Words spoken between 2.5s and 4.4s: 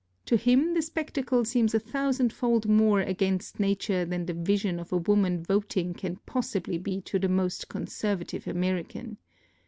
more against nature than the